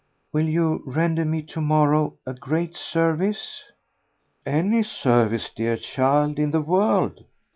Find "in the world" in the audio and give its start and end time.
6.39-7.23